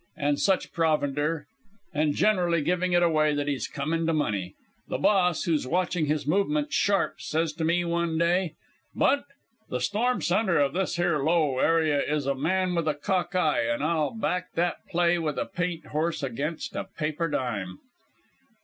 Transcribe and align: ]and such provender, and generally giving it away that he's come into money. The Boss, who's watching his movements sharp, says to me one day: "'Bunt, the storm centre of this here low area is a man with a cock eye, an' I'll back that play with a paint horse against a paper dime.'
]and 0.27 0.39
such 0.39 0.73
provender, 0.73 1.45
and 1.93 2.15
generally 2.15 2.63
giving 2.63 2.93
it 2.93 3.03
away 3.03 3.35
that 3.35 3.47
he's 3.47 3.67
come 3.67 3.93
into 3.93 4.11
money. 4.11 4.55
The 4.87 4.97
Boss, 4.97 5.43
who's 5.43 5.67
watching 5.67 6.07
his 6.07 6.25
movements 6.25 6.73
sharp, 6.73 7.21
says 7.21 7.53
to 7.53 7.63
me 7.63 7.85
one 7.85 8.17
day: 8.17 8.55
"'Bunt, 8.95 9.25
the 9.69 9.79
storm 9.79 10.19
centre 10.23 10.57
of 10.57 10.73
this 10.73 10.95
here 10.95 11.19
low 11.19 11.59
area 11.59 12.01
is 12.01 12.25
a 12.25 12.33
man 12.33 12.73
with 12.73 12.87
a 12.87 12.95
cock 12.95 13.35
eye, 13.35 13.61
an' 13.61 13.83
I'll 13.83 14.09
back 14.17 14.53
that 14.53 14.77
play 14.89 15.19
with 15.19 15.37
a 15.37 15.45
paint 15.45 15.85
horse 15.85 16.23
against 16.23 16.75
a 16.75 16.85
paper 16.85 17.27
dime.' 17.27 17.77